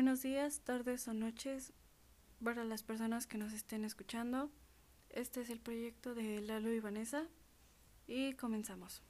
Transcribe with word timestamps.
Buenos 0.00 0.22
días, 0.22 0.60
tardes 0.60 1.06
o 1.08 1.12
noches 1.12 1.74
para 2.42 2.64
las 2.64 2.82
personas 2.82 3.26
que 3.26 3.36
nos 3.36 3.52
estén 3.52 3.84
escuchando. 3.84 4.50
Este 5.10 5.42
es 5.42 5.50
el 5.50 5.60
proyecto 5.60 6.14
de 6.14 6.40
Lalo 6.40 6.72
y 6.72 6.80
Vanessa 6.80 7.26
y 8.06 8.32
comenzamos. 8.32 9.02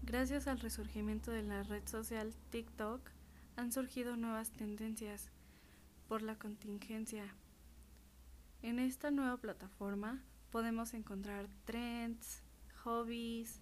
Gracias 0.00 0.46
al 0.46 0.60
resurgimiento 0.60 1.30
de 1.30 1.42
la 1.42 1.62
red 1.62 1.86
social 1.86 2.34
TikTok 2.48 3.10
han 3.56 3.70
surgido 3.70 4.16
nuevas 4.16 4.50
tendencias 4.52 5.28
por 6.08 6.22
la 6.22 6.38
contingencia. 6.38 7.34
En 8.62 8.78
esta 8.78 9.10
nueva 9.10 9.36
plataforma 9.36 10.24
podemos 10.50 10.94
encontrar 10.94 11.50
trends, 11.66 12.42
hobbies, 12.82 13.60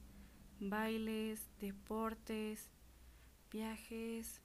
bailes, 0.60 1.48
deportes, 1.58 2.70
viajes, 3.54 4.40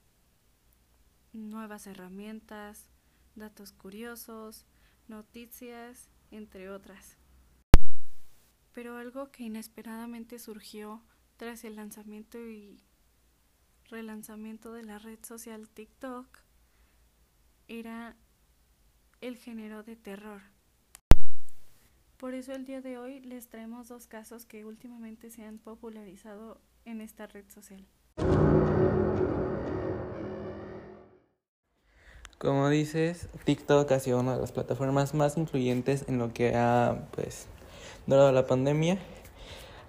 nuevas 1.34 1.88
herramientas, 1.88 2.92
datos 3.34 3.72
curiosos, 3.72 4.68
noticias, 5.08 6.10
entre 6.30 6.70
otras. 6.70 7.18
Pero 8.72 8.98
algo 8.98 9.32
que 9.32 9.46
inesperadamente 9.46 10.38
surgió 10.38 11.02
tras 11.38 11.64
el 11.64 11.76
lanzamiento 11.76 12.38
y 12.38 12.84
relanzamiento 13.86 14.74
de 14.74 14.84
la 14.84 15.00
red 15.00 15.18
social 15.26 15.68
TikTok 15.70 16.28
era 17.68 18.16
el 19.22 19.38
género 19.38 19.82
de 19.82 19.96
terror. 19.96 20.44
Por 22.18 22.36
eso 22.36 22.52
el 22.52 22.66
día 22.66 22.82
de 22.82 23.00
hoy 23.00 23.22
les 23.22 23.50
traemos 23.50 23.88
dos 23.88 24.06
casos 24.06 24.46
que 24.46 24.66
últimamente 24.66 25.32
se 25.32 25.46
han 25.46 25.58
popularizado 25.58 26.62
en 26.86 27.02
esta 27.02 27.26
red 27.26 27.50
social. 27.50 27.88
Como 32.40 32.70
dices, 32.70 33.28
TikTok 33.44 33.92
ha 33.92 34.00
sido 34.00 34.18
una 34.18 34.36
de 34.36 34.40
las 34.40 34.54
plataformas 34.54 35.14
más 35.14 35.36
influyentes 35.36 36.06
en 36.08 36.20
lo 36.20 36.32
que 36.32 36.56
ha 36.56 37.10
pues 37.12 37.48
durado 38.08 38.32
la 38.32 38.48
pandemia. 38.48 38.98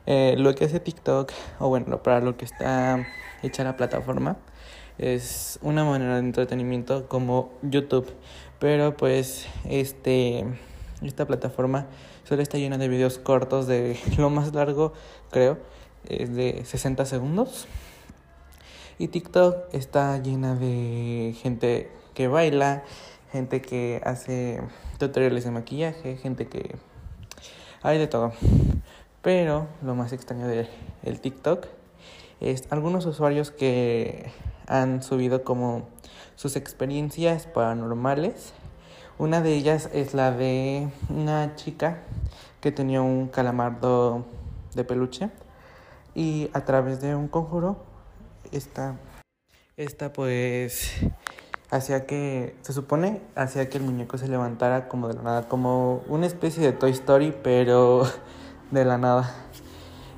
Eh, 0.07 0.35
lo 0.37 0.53
que 0.57 0.65
hace 0.65 0.81
TikTok, 0.81 1.31
o 1.61 1.69
bueno, 1.69 2.03
para 2.03 2.21
lo 2.21 2.37
que 2.37 2.45
está 2.45 3.07
hecha 3.45 3.63
la 3.63 3.77
plataforma, 3.77 4.37
es 4.99 5.61
una 5.63 5.85
manera 5.85 6.15
de 6.15 6.23
entretenimiento 6.23 7.09
como 7.09 7.53
YouTube. 7.63 8.13
Pero 8.59 8.97
pues 8.97 9.47
este 9.65 10.45
esta 11.03 11.29
plataforma 11.29 11.87
solo 12.25 12.43
está 12.43 12.59
llena 12.59 12.79
de 12.79 12.89
videos 12.89 13.19
cortos 13.19 13.69
de 13.69 13.97
lo 14.19 14.29
más 14.29 14.53
largo, 14.53 14.93
creo, 15.31 15.57
es 16.09 16.35
de 16.35 16.65
60 16.65 17.07
segundos. 17.07 17.69
Y 18.99 19.07
TikTok 19.07 19.73
está 19.73 20.19
llena 20.19 20.57
de 20.57 21.33
gente 21.41 22.00
que 22.21 22.29
baila, 22.29 22.83
gente 23.33 23.63
que 23.63 24.03
hace 24.05 24.61
tutoriales 24.99 25.45
de 25.45 25.53
maquillaje, 25.53 26.19
gente 26.19 26.49
que... 26.49 26.77
Hay 27.81 27.97
de 27.97 28.09
todo. 28.09 28.35
Pero 29.23 29.69
lo 29.83 29.95
más 29.95 30.13
extraño 30.13 30.47
del 30.47 30.69
el 31.03 31.19
TikTok 31.23 31.67
es 32.41 32.65
algunos 32.69 33.07
usuarios 33.07 33.51
que 33.51 34.31
han 34.67 35.03
subido 35.03 35.45
como 35.45 35.89
sus 36.37 36.57
experiencias 36.57 37.47
paranormales 37.47 38.53
una 39.17 39.41
de 39.41 39.55
ellas 39.55 39.89
es 39.95 40.13
la 40.13 40.31
de 40.31 40.91
una 41.09 41.57
chica 41.57 42.03
que 42.61 42.71
tenía 42.71 43.01
un 43.01 43.29
calamardo 43.29 44.27
de 44.75 44.85
peluche 44.85 45.31
y 46.15 46.51
a 46.53 46.67
través 46.67 47.01
de 47.01 47.15
un 47.15 47.29
conjuro 47.29 47.83
esta, 48.53 48.99
esta 49.79 50.13
pues 50.13 51.01
hacía 51.71 52.07
que, 52.07 52.57
se 52.63 52.73
supone, 52.73 53.21
hacía 53.37 53.69
que 53.69 53.79
el 53.79 53.85
muñeco 53.85 54.19
se 54.19 54.29
levantara 54.29 54.89
como 54.89 55.09
de 55.09 55.15
la 55.15 55.23
nada, 55.23 55.49
como 55.49 56.03
una 56.09 56.27
especie 56.27 56.63
de 56.65 56.73
Toy 56.73 56.91
Story, 56.91 57.35
pero 57.43 58.03
de 58.71 58.85
la 58.85 58.99
nada. 58.99 59.33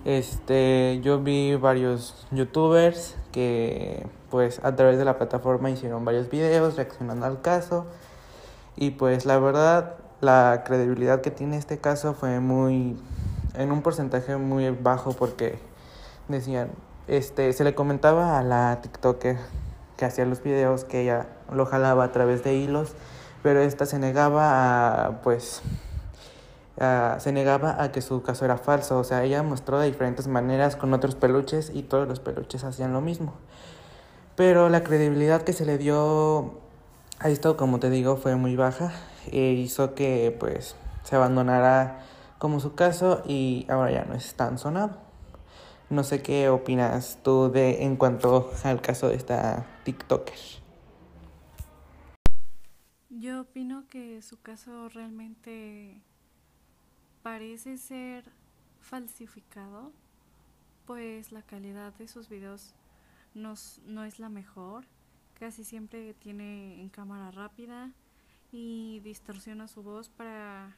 Este, 0.04 1.00
yo 1.02 1.20
vi 1.20 1.54
varios 1.54 2.26
youtubers 2.32 3.16
que 3.30 4.04
pues 4.30 4.60
a 4.64 4.74
través 4.74 4.98
de 4.98 5.04
la 5.04 5.16
plataforma 5.16 5.70
hicieron 5.70 6.04
varios 6.04 6.28
videos 6.28 6.74
reaccionando 6.74 7.26
al 7.26 7.40
caso 7.40 7.86
y 8.76 8.90
pues 8.92 9.26
la 9.26 9.38
verdad, 9.38 9.94
la 10.20 10.62
credibilidad 10.64 11.20
que 11.20 11.30
tiene 11.30 11.56
este 11.56 11.78
caso 11.78 12.14
fue 12.14 12.40
muy, 12.40 12.96
en 13.54 13.70
un 13.70 13.82
porcentaje 13.82 14.36
muy 14.36 14.70
bajo 14.70 15.12
porque 15.12 15.58
decían, 16.28 16.70
este, 17.06 17.52
se 17.52 17.62
le 17.62 17.74
comentaba 17.74 18.38
a 18.38 18.42
la 18.42 18.80
TikToker 18.82 19.36
que 20.02 20.06
hacía 20.06 20.26
los 20.26 20.42
videos 20.42 20.82
que 20.82 21.02
ella 21.02 21.28
lo 21.52 21.64
jalaba 21.64 22.02
a 22.02 22.10
través 22.10 22.42
de 22.42 22.54
hilos, 22.54 22.96
pero 23.44 23.60
esta 23.60 23.86
se 23.86 24.00
negaba 24.00 25.06
a, 25.06 25.22
pues, 25.22 25.62
se 27.18 27.30
negaba 27.30 27.80
a 27.80 27.92
que 27.92 28.02
su 28.02 28.20
caso 28.20 28.44
era 28.44 28.56
falso, 28.56 28.98
o 28.98 29.04
sea, 29.04 29.22
ella 29.22 29.44
mostró 29.44 29.78
de 29.78 29.86
diferentes 29.86 30.26
maneras 30.26 30.74
con 30.74 30.92
otros 30.92 31.14
peluches 31.14 31.70
y 31.72 31.84
todos 31.84 32.08
los 32.08 32.18
peluches 32.18 32.64
hacían 32.64 32.92
lo 32.92 33.00
mismo. 33.00 33.34
Pero 34.34 34.68
la 34.70 34.82
credibilidad 34.82 35.42
que 35.42 35.52
se 35.52 35.64
le 35.64 35.78
dio 35.78 36.54
esto, 37.22 37.56
como 37.56 37.78
te 37.78 37.88
digo, 37.88 38.16
fue 38.16 38.34
muy 38.34 38.56
baja 38.56 38.90
e 39.30 39.52
hizo 39.52 39.94
que 39.94 40.36
pues 40.40 40.74
se 41.04 41.14
abandonara 41.14 42.00
como 42.38 42.58
su 42.58 42.74
caso 42.74 43.22
y 43.24 43.66
ahora 43.68 43.92
ya 43.92 44.04
no 44.04 44.14
es 44.14 44.34
tan 44.34 44.58
sonado. 44.58 45.11
No 45.92 46.02
sé 46.02 46.22
qué 46.22 46.48
opinas 46.48 47.18
tú 47.22 47.50
de 47.52 47.84
en 47.84 47.96
cuanto 47.96 48.50
al 48.64 48.80
caso 48.80 49.08
de 49.08 49.16
esta 49.16 49.66
TikToker. 49.84 50.38
Yo 53.10 53.42
opino 53.42 53.86
que 53.88 54.22
su 54.22 54.40
caso 54.40 54.88
realmente 54.88 56.00
parece 57.22 57.76
ser 57.76 58.24
falsificado, 58.80 59.92
pues 60.86 61.30
la 61.30 61.42
calidad 61.42 61.92
de 61.92 62.08
sus 62.08 62.28
videos 62.28 62.74
no, 63.34 63.52
no 63.86 64.04
es 64.04 64.18
la 64.18 64.30
mejor 64.30 64.86
Casi 65.42 65.64
siempre 65.64 66.14
tiene 66.14 66.80
en 66.80 66.88
cámara 66.88 67.32
rápida 67.32 67.90
y 68.52 69.00
distorsiona 69.00 69.66
su 69.66 69.82
voz 69.82 70.08
para, 70.08 70.76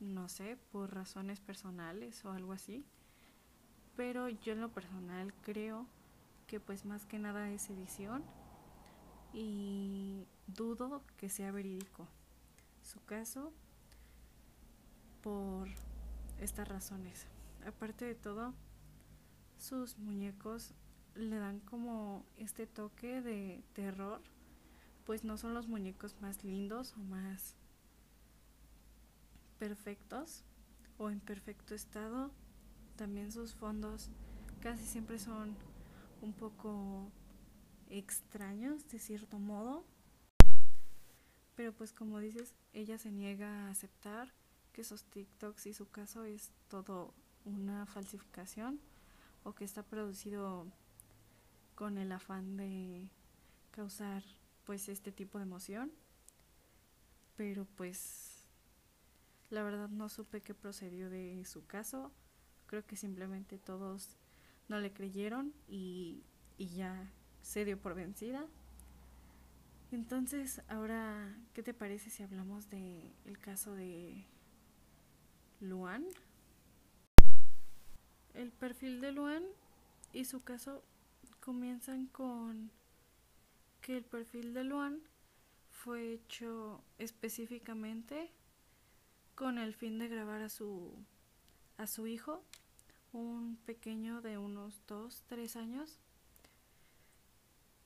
no 0.00 0.30
sé, 0.30 0.56
por 0.72 0.94
razones 0.94 1.40
personales 1.40 2.24
o 2.24 2.32
algo 2.32 2.52
así. 2.52 2.86
Pero 3.98 4.28
yo 4.28 4.52
en 4.52 4.60
lo 4.60 4.68
personal 4.70 5.34
creo 5.42 5.84
que 6.46 6.60
pues 6.60 6.84
más 6.84 7.04
que 7.04 7.18
nada 7.18 7.50
es 7.50 7.68
edición 7.68 8.22
y 9.32 10.24
dudo 10.46 11.02
que 11.16 11.28
sea 11.28 11.50
verídico 11.50 12.06
su 12.80 13.04
caso 13.04 13.52
por 15.20 15.66
estas 16.38 16.68
razones. 16.68 17.26
Aparte 17.66 18.04
de 18.04 18.14
todo, 18.14 18.54
sus 19.58 19.98
muñecos 19.98 20.74
le 21.16 21.40
dan 21.40 21.58
como 21.58 22.24
este 22.36 22.68
toque 22.68 23.20
de 23.20 23.64
terror, 23.72 24.20
pues 25.06 25.24
no 25.24 25.36
son 25.36 25.54
los 25.54 25.66
muñecos 25.66 26.14
más 26.20 26.44
lindos 26.44 26.94
o 26.94 27.00
más 27.00 27.56
perfectos 29.58 30.44
o 30.98 31.10
en 31.10 31.18
perfecto 31.18 31.74
estado. 31.74 32.30
También 32.98 33.30
sus 33.30 33.54
fondos 33.54 34.10
casi 34.60 34.84
siempre 34.84 35.20
son 35.20 35.54
un 36.20 36.32
poco 36.32 37.12
extraños 37.88 38.88
de 38.88 38.98
cierto 38.98 39.38
modo. 39.38 39.84
Pero 41.54 41.72
pues 41.72 41.92
como 41.92 42.18
dices, 42.18 42.56
ella 42.72 42.98
se 42.98 43.12
niega 43.12 43.48
a 43.48 43.70
aceptar 43.70 44.34
que 44.72 44.80
esos 44.80 45.04
TikToks 45.04 45.66
y 45.66 45.74
su 45.74 45.88
caso 45.88 46.24
es 46.24 46.50
todo 46.66 47.14
una 47.44 47.86
falsificación 47.86 48.80
o 49.44 49.54
que 49.54 49.64
está 49.64 49.84
producido 49.84 50.66
con 51.76 51.98
el 51.98 52.10
afán 52.10 52.56
de 52.56 53.08
causar 53.70 54.24
pues 54.64 54.88
este 54.88 55.12
tipo 55.12 55.38
de 55.38 55.44
emoción 55.44 55.92
pero 57.36 57.64
pues 57.76 58.44
la 59.50 59.62
verdad 59.62 59.88
no 59.88 60.08
supe 60.08 60.42
qué 60.42 60.54
procedió 60.54 61.08
de 61.08 61.44
su 61.44 61.64
caso 61.64 62.10
creo 62.68 62.86
que 62.86 62.94
simplemente 62.94 63.58
todos 63.58 64.16
no 64.68 64.78
le 64.78 64.92
creyeron 64.92 65.52
y, 65.66 66.22
y 66.56 66.68
ya 66.68 67.10
se 67.42 67.64
dio 67.64 67.76
por 67.80 67.96
vencida. 67.96 68.46
Entonces 69.90 70.62
ahora 70.68 71.36
qué 71.54 71.64
te 71.64 71.74
parece 71.74 72.10
si 72.10 72.22
hablamos 72.22 72.70
de 72.70 73.12
el 73.24 73.38
caso 73.38 73.74
de 73.74 74.24
Luan 75.60 76.06
el 78.38 78.52
perfil 78.52 79.00
de 79.00 79.10
Luan 79.10 79.42
y 80.12 80.24
su 80.24 80.42
caso 80.42 80.84
comienzan 81.40 82.06
con 82.06 82.70
que 83.80 83.96
el 83.96 84.04
perfil 84.04 84.54
de 84.54 84.62
Luan 84.62 85.00
fue 85.72 86.12
hecho 86.12 86.84
específicamente 86.98 88.30
con 89.34 89.58
el 89.58 89.74
fin 89.74 89.98
de 89.98 90.06
grabar 90.06 90.42
a 90.42 90.48
su 90.48 90.94
a 91.78 91.86
su 91.86 92.06
hijo, 92.06 92.42
un 93.12 93.56
pequeño 93.64 94.20
de 94.20 94.36
unos 94.36 94.82
2, 94.86 95.24
3 95.28 95.56
años. 95.56 95.98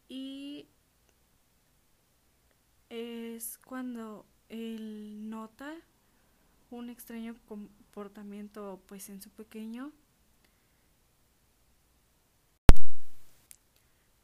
Y 0.08 0.66
es 2.88 3.58
cuando 3.58 4.26
él 4.48 5.30
nota 5.30 5.74
un 6.70 6.90
extraño 6.90 7.34
comportamiento 7.46 8.82
pues 8.86 9.08
en 9.08 9.22
su 9.22 9.30
pequeño. 9.30 9.92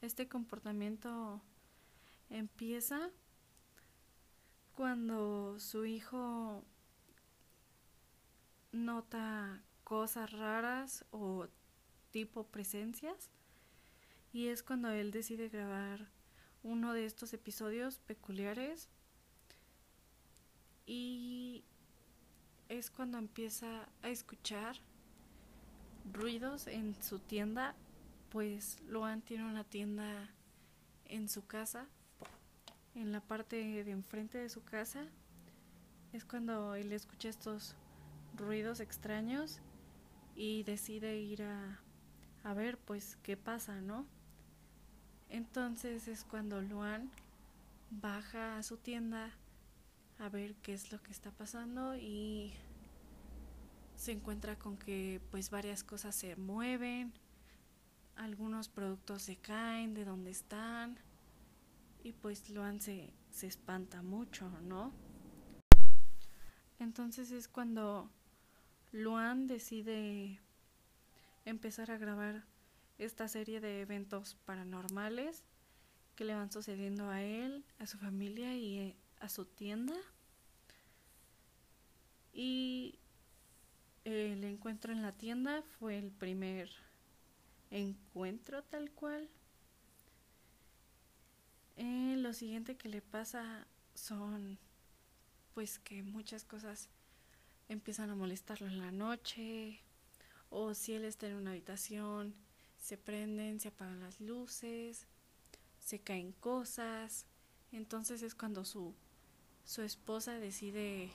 Este 0.00 0.28
comportamiento 0.28 1.40
empieza 2.30 3.10
cuando 4.74 5.58
su 5.58 5.84
hijo 5.84 6.62
nota 8.84 9.62
cosas 9.84 10.32
raras 10.32 11.04
o 11.10 11.46
tipo 12.10 12.44
presencias. 12.44 13.30
Y 14.32 14.48
es 14.48 14.62
cuando 14.62 14.90
él 14.90 15.10
decide 15.10 15.48
grabar 15.48 16.08
uno 16.62 16.92
de 16.92 17.06
estos 17.06 17.32
episodios 17.32 17.98
peculiares. 18.00 18.88
Y 20.86 21.64
es 22.68 22.90
cuando 22.90 23.18
empieza 23.18 23.88
a 24.02 24.08
escuchar 24.10 24.76
ruidos 26.12 26.66
en 26.66 27.00
su 27.02 27.18
tienda, 27.18 27.74
pues 28.30 28.78
Luan 28.88 29.22
tiene 29.22 29.44
una 29.44 29.64
tienda 29.64 30.30
en 31.06 31.28
su 31.28 31.46
casa 31.46 31.88
en 32.94 33.12
la 33.12 33.20
parte 33.20 33.84
de 33.84 33.90
enfrente 33.90 34.38
de 34.38 34.48
su 34.48 34.64
casa. 34.64 35.06
Es 36.12 36.24
cuando 36.24 36.74
él 36.74 36.92
escucha 36.92 37.28
estos 37.28 37.74
ruidos 38.38 38.80
extraños 38.80 39.60
y 40.34 40.62
decide 40.62 41.18
ir 41.18 41.42
a, 41.42 41.80
a 42.44 42.54
ver 42.54 42.78
pues 42.78 43.16
qué 43.22 43.36
pasa, 43.36 43.80
¿no? 43.80 44.06
Entonces 45.28 46.08
es 46.08 46.24
cuando 46.24 46.62
Luan 46.62 47.10
baja 47.90 48.56
a 48.56 48.62
su 48.62 48.76
tienda 48.76 49.30
a 50.18 50.28
ver 50.28 50.54
qué 50.56 50.74
es 50.74 50.90
lo 50.92 51.02
que 51.02 51.12
está 51.12 51.30
pasando 51.30 51.96
y 51.96 52.52
se 53.94 54.12
encuentra 54.12 54.58
con 54.58 54.76
que 54.76 55.20
pues 55.30 55.50
varias 55.50 55.84
cosas 55.84 56.14
se 56.14 56.36
mueven, 56.36 57.12
algunos 58.16 58.68
productos 58.68 59.22
se 59.22 59.36
caen 59.36 59.94
de 59.94 60.04
donde 60.04 60.30
están 60.30 60.98
y 62.02 62.12
pues 62.12 62.48
Luan 62.50 62.80
se, 62.80 63.12
se 63.30 63.46
espanta 63.46 64.02
mucho, 64.02 64.48
¿no? 64.62 64.92
Entonces 66.78 67.32
es 67.32 67.48
cuando 67.48 68.08
Luan 68.92 69.46
decide 69.46 70.40
empezar 71.44 71.90
a 71.90 71.98
grabar 71.98 72.44
esta 72.98 73.28
serie 73.28 73.60
de 73.60 73.82
eventos 73.82 74.36
paranormales 74.44 75.44
que 76.16 76.24
le 76.24 76.34
van 76.34 76.50
sucediendo 76.50 77.10
a 77.10 77.22
él, 77.22 77.64
a 77.78 77.86
su 77.86 77.98
familia 77.98 78.54
y 78.54 78.78
eh, 78.78 78.96
a 79.20 79.28
su 79.28 79.44
tienda. 79.44 79.94
Y 82.32 82.98
el 84.04 84.42
encuentro 84.44 84.92
en 84.92 85.02
la 85.02 85.12
tienda 85.12 85.62
fue 85.78 85.98
el 85.98 86.10
primer 86.10 86.70
encuentro 87.70 88.62
tal 88.64 88.90
cual 88.90 89.28
eh, 91.76 92.16
lo 92.16 92.32
siguiente 92.32 92.76
que 92.76 92.88
le 92.88 93.02
pasa 93.02 93.66
son 93.94 94.58
pues 95.54 95.78
que 95.78 96.02
muchas 96.02 96.44
cosas 96.44 96.88
empiezan 97.68 98.10
a 98.10 98.14
molestarlo 98.14 98.66
en 98.66 98.78
la 98.78 98.90
noche 98.90 99.80
o 100.50 100.74
si 100.74 100.94
él 100.94 101.04
está 101.04 101.26
en 101.26 101.34
una 101.34 101.50
habitación 101.50 102.34
se 102.80 102.96
prenden, 102.96 103.60
se 103.60 103.68
apagan 103.68 104.00
las 104.00 104.20
luces, 104.20 105.06
se 105.78 106.00
caen 106.00 106.32
cosas. 106.32 107.26
Entonces 107.72 108.22
es 108.22 108.34
cuando 108.34 108.64
su, 108.64 108.94
su 109.64 109.82
esposa 109.82 110.38
decide 110.38 111.10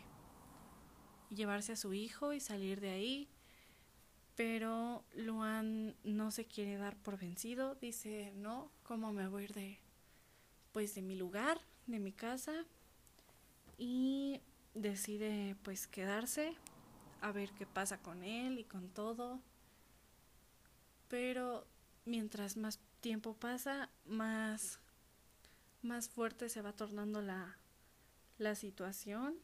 llevarse 1.30 1.72
a 1.72 1.78
su 1.78 1.94
hijo 1.94 2.34
y 2.34 2.40
salir 2.40 2.80
de 2.80 2.92
ahí. 2.92 3.30
Pero 4.36 5.04
Luan 5.16 5.96
no 6.04 6.32
se 6.32 6.46
quiere 6.46 6.78
dar 6.78 6.96
por 6.98 7.18
vencido. 7.18 7.76
Dice, 7.76 8.34
no, 8.36 8.72
¿cómo 8.84 9.14
me 9.14 9.28
voy 9.28 9.44
a 9.44 9.46
ir 9.46 9.54
de, 9.54 9.80
pues 10.72 10.96
de 10.96 11.02
mi 11.02 11.16
lugar, 11.16 11.62
de 11.88 12.00
mi 12.00 12.12
casa 12.12 12.66
y 13.78 14.42
decide 14.74 15.56
pues 15.64 15.88
quedarse 15.88 16.56
a 17.22 17.32
ver 17.32 17.52
qué 17.52 17.66
pasa 17.66 17.98
con 18.00 18.24
él 18.24 18.60
y 18.60 18.64
con 18.64 18.90
todo. 18.90 19.40
Pero 21.08 21.66
mientras 22.06 22.58
más 22.58 22.80
tiempo 23.02 23.36
pasa, 23.36 23.90
más 24.06 24.80
más 25.82 26.10
fuerte 26.10 26.50
se 26.50 26.62
va 26.62 26.74
tornando 26.74 27.22
la 27.22 27.58
la 28.38 28.56
situación. 28.56 29.36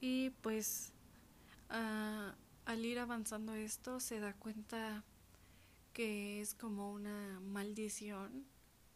Y 0.00 0.30
pues 0.42 0.92
Ah, 1.70 2.34
al 2.64 2.84
ir 2.84 2.98
avanzando 2.98 3.54
esto 3.54 4.00
se 4.00 4.20
da 4.20 4.32
cuenta 4.32 5.04
que 5.98 6.40
es 6.40 6.54
como 6.54 6.92
una 6.92 7.40
maldición, 7.40 8.44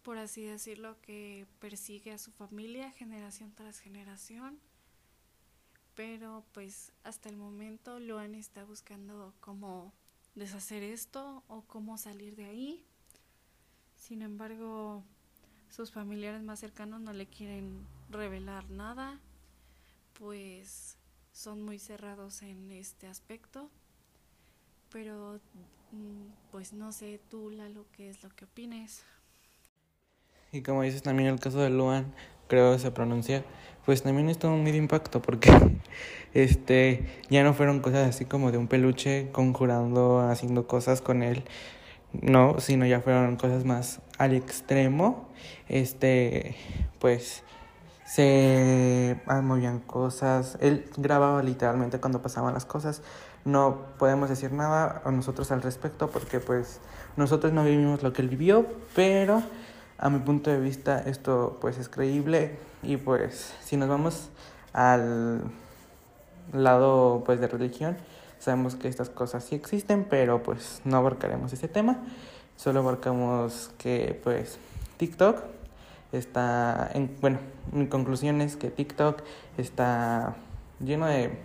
por 0.05 0.19
así 0.19 0.43
decirlo, 0.43 1.01
que 1.01 1.49
persigue 1.59 2.13
a 2.13 2.19
su 2.19 2.31
familia 2.31 2.93
generación 2.93 3.53
tras 3.57 3.81
generación. 3.81 4.61
Pero 5.97 6.45
pues 6.53 6.93
hasta 7.03 7.29
el 7.29 7.37
momento 7.37 7.99
Luan 7.99 8.37
está 8.37 8.63
buscando 8.63 9.35
cómo 9.41 9.93
deshacer 10.37 10.85
esto 10.85 11.43
o 11.49 11.63
cómo 11.63 11.99
salir 11.99 12.37
de 12.37 12.45
ahí. 12.45 12.85
Sin 13.97 14.23
embargo, 14.23 15.03
sus 15.71 15.91
familiares 15.91 16.45
más 16.45 16.61
cercanos 16.61 17.01
no 17.01 17.13
le 17.13 17.27
quieren 17.27 17.85
revelar 18.11 18.71
nada, 18.71 19.19
pues 20.13 20.99
son 21.33 21.65
muy 21.65 21.81
cerrados 21.81 22.43
en 22.43 22.71
este 22.71 23.09
aspecto. 23.09 23.73
Pero 24.93 25.41
mm, 25.93 26.51
pues 26.51 26.73
no 26.73 26.93
sé 26.93 27.19
tú, 27.31 27.51
Lalo, 27.51 27.87
qué 27.97 28.11
es 28.11 28.23
lo 28.23 28.29
que 28.31 28.45
opines. 28.45 29.03
Y 30.53 30.63
como 30.63 30.83
dices 30.83 31.03
también 31.03 31.31
el 31.31 31.41
caso 31.41 31.61
de 31.61 31.71
Luan, 31.71 32.13
creo 32.47 32.73
que 32.73 32.79
se 32.79 32.91
pronuncia, 32.91 33.43
pues 33.87 34.03
también 34.03 34.29
estuvo 34.29 34.55
muy 34.55 34.71
de 34.71 34.77
impacto 34.77 35.23
porque 35.23 35.51
este 36.35 37.07
ya 37.31 37.43
no 37.43 37.55
fueron 37.55 37.81
cosas 37.81 38.07
así 38.07 38.27
como 38.27 38.53
de 38.53 38.59
un 38.59 38.69
peluche 38.69 39.31
conjurando, 39.33 40.21
haciendo 40.21 40.67
cosas 40.67 41.01
con 41.01 41.23
él. 41.23 41.45
No, 42.13 42.61
sino 42.61 42.85
ya 42.85 43.01
fueron 43.01 43.37
cosas 43.37 43.65
más 43.65 44.01
al 44.19 44.35
extremo. 44.35 45.29
Este, 45.69 46.55
pues 46.99 47.43
se 48.05 49.19
movían 49.27 49.81
cosas, 49.81 50.59
él 50.61 50.85
grababa 50.99 51.43
literalmente 51.43 51.99
cuando 51.99 52.21
pasaban 52.21 52.53
las 52.53 52.67
cosas. 52.67 53.03
No 53.45 53.87
podemos 53.99 54.29
decir 54.29 54.53
nada 54.53 55.03
a 55.05 55.11
nosotros 55.11 55.51
al 55.51 55.63
respecto 55.63 56.09
porque 56.09 56.39
pues 56.39 56.81
nosotros 57.17 57.53
no 57.53 57.65
vivimos 57.65 58.03
lo 58.03 58.13
que 58.13 58.23
él 58.23 58.29
vivió, 58.29 58.67
pero 58.95 59.43
a 59.99 60.11
mi 60.11 60.21
punto 60.21 60.51
de 60.51 60.61
vista 60.61 61.01
esto 61.01 61.59
pues 61.61 61.79
es 61.79 61.89
creíble 61.89 62.57
y 62.83 62.97
pues 62.97 63.55
si 63.63 63.77
nos 63.77 63.89
vamos 63.89 64.31
al 64.73 65.43
lado 66.53 67.23
pues 67.25 67.41
de 67.41 67.49
religión, 67.49 67.97
sabemos 68.39 68.75
que 68.77 68.89
estas 68.89 69.11
cosas 69.11 69.45
sí 69.45 69.55
existen, 69.55 70.05
pero 70.09 70.43
pues 70.43 70.81
no 70.85 70.97
abarcaremos 70.97 71.53
ese 71.53 71.69
tema, 71.69 71.99
solo 72.57 72.81
abarcamos 72.81 73.71
que 73.79 74.21
pues 74.23 74.59
TikTok 74.99 75.43
está, 76.13 76.91
en, 76.95 77.17
bueno, 77.21 77.39
mi 77.73 77.87
conclusión 77.87 78.41
es 78.41 78.57
que 78.57 78.71
TikTok 78.71 79.23
está 79.57 80.37
lleno 80.81 81.07
de 81.07 81.39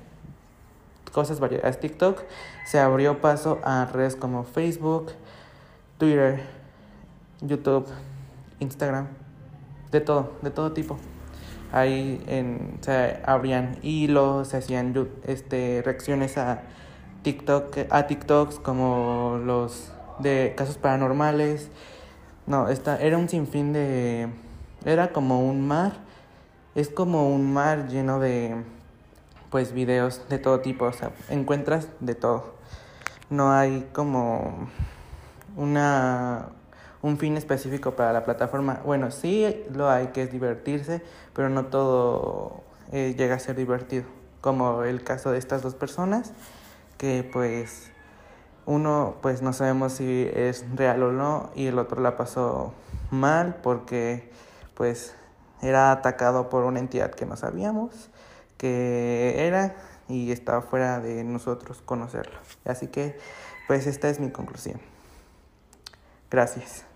cosas 1.17 1.39
variadas. 1.39 1.79
TikTok 1.79 2.21
se 2.63 2.77
abrió 2.77 3.21
paso 3.21 3.57
a 3.63 3.85
redes 3.91 4.15
como 4.15 4.43
Facebook, 4.43 5.13
Twitter, 5.97 6.43
YouTube, 7.41 7.87
Instagram, 8.59 9.07
de 9.89 9.99
todo, 9.99 10.33
de 10.43 10.51
todo 10.51 10.73
tipo. 10.73 10.95
Ahí 11.71 12.23
en, 12.27 12.77
se 12.81 13.19
abrían 13.25 13.79
hilos, 13.81 14.49
se 14.49 14.57
hacían 14.57 14.93
este, 15.25 15.81
reacciones 15.83 16.37
a 16.37 16.61
TikTok, 17.23 17.75
a 17.89 18.05
TikToks 18.05 18.59
como 18.59 19.39
los 19.43 19.91
de 20.19 20.53
casos 20.55 20.77
paranormales. 20.77 21.71
No, 22.45 22.69
esta, 22.69 23.01
era 23.01 23.17
un 23.17 23.27
sinfín 23.27 23.73
de 23.73 24.29
era 24.85 25.11
como 25.11 25.39
un 25.41 25.67
mar. 25.67 25.93
Es 26.75 26.89
como 26.89 27.33
un 27.33 27.51
mar 27.51 27.87
lleno 27.87 28.19
de 28.19 28.76
pues 29.49 29.73
videos 29.73 30.27
de 30.29 30.39
todo 30.39 30.59
tipo, 30.59 30.85
o 30.85 30.93
sea, 30.93 31.11
encuentras 31.29 31.87
de 31.99 32.15
todo. 32.15 32.55
No 33.29 33.51
hay 33.51 33.89
como 33.93 34.69
una 35.55 36.49
un 37.01 37.17
fin 37.17 37.37
específico 37.37 37.91
para 37.91 38.11
la 38.13 38.25
plataforma. 38.25 38.81
Bueno, 38.85 39.11
sí 39.11 39.65
lo 39.73 39.89
hay 39.89 40.07
que 40.07 40.23
es 40.23 40.31
divertirse, 40.31 41.01
pero 41.33 41.49
no 41.49 41.65
todo 41.65 42.63
eh, 42.91 43.15
llega 43.17 43.35
a 43.35 43.39
ser 43.39 43.55
divertido, 43.55 44.05
como 44.41 44.83
el 44.83 45.03
caso 45.03 45.31
de 45.31 45.37
estas 45.37 45.61
dos 45.61 45.75
personas 45.75 46.33
que 46.97 47.29
pues 47.31 47.91
uno 48.65 49.15
pues 49.21 49.41
no 49.41 49.53
sabemos 49.53 49.93
si 49.93 50.29
es 50.33 50.65
real 50.75 51.03
o 51.03 51.11
no 51.11 51.51
y 51.55 51.67
el 51.67 51.79
otro 51.79 52.01
la 52.01 52.17
pasó 52.17 52.73
mal 53.11 53.57
porque 53.61 54.31
pues 54.73 55.13
era 55.61 55.91
atacado 55.91 56.49
por 56.49 56.63
una 56.63 56.79
entidad 56.79 57.11
que 57.11 57.25
no 57.25 57.37
sabíamos 57.37 58.09
que 58.57 59.47
era 59.47 59.75
y 60.07 60.31
estaba 60.31 60.61
fuera 60.61 60.99
de 60.99 61.23
nosotros 61.23 61.81
conocerlo. 61.85 62.39
Así 62.65 62.87
que 62.87 63.17
pues 63.67 63.87
esta 63.87 64.09
es 64.09 64.19
mi 64.19 64.31
conclusión. 64.31 64.79
Gracias. 66.29 66.86